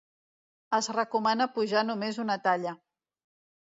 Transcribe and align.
Es 0.77 0.89
recomana 0.97 1.49
pujar 1.59 1.87
només 1.93 2.21
una 2.29 2.43
talla. 2.51 2.79